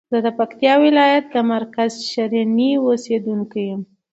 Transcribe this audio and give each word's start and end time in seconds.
زه 0.13 0.17
د 0.25 0.27
پکتیکا 0.37 0.73
ولایت 0.85 1.25
د 1.31 1.35
مرکز 1.53 1.91
شرنی 2.11 2.71
اوسیدونکی 2.83 3.61
یم. 3.69 3.81